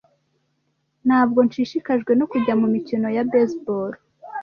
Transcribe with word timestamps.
Ntabwo 1.07 1.39
nshishikajwe 1.47 2.11
no 2.19 2.25
kujya 2.31 2.53
mumikino 2.59 3.07
ya 3.15 3.25
baseball. 3.31 3.91